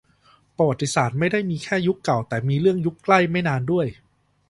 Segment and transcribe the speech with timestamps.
[0.57, 3.87] ประวัติศาสตร์ไม่ได้มีแค่ยุคเก่า แต่มีเรื่องยุคใกล้ไม่นานด้วย